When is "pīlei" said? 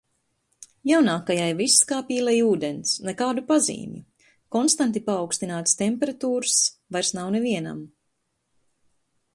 2.07-2.39